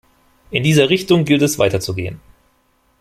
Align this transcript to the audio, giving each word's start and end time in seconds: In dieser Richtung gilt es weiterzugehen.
In 0.49 0.63
dieser 0.63 0.89
Richtung 0.89 1.25
gilt 1.25 1.43
es 1.43 1.59
weiterzugehen. 1.59 2.19